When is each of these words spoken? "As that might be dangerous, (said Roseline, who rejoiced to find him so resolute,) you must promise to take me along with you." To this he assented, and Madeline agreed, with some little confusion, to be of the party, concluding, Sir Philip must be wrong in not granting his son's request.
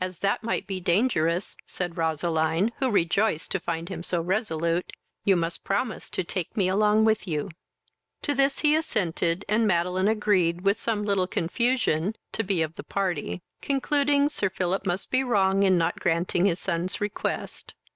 "As 0.00 0.18
that 0.18 0.42
might 0.42 0.66
be 0.66 0.80
dangerous, 0.80 1.56
(said 1.68 1.96
Roseline, 1.96 2.72
who 2.80 2.90
rejoiced 2.90 3.52
to 3.52 3.60
find 3.60 3.88
him 3.90 4.02
so 4.02 4.20
resolute,) 4.20 4.92
you 5.24 5.36
must 5.36 5.62
promise 5.62 6.10
to 6.10 6.24
take 6.24 6.56
me 6.56 6.66
along 6.68 7.04
with 7.04 7.28
you." 7.28 7.48
To 8.22 8.34
this 8.34 8.58
he 8.58 8.74
assented, 8.74 9.44
and 9.48 9.64
Madeline 9.64 10.08
agreed, 10.08 10.62
with 10.62 10.80
some 10.80 11.04
little 11.04 11.28
confusion, 11.28 12.16
to 12.32 12.42
be 12.42 12.60
of 12.60 12.74
the 12.74 12.82
party, 12.82 13.40
concluding, 13.60 14.28
Sir 14.28 14.50
Philip 14.50 14.84
must 14.84 15.12
be 15.12 15.22
wrong 15.22 15.62
in 15.62 15.78
not 15.78 16.00
granting 16.00 16.46
his 16.46 16.58
son's 16.58 17.00
request. 17.00 17.72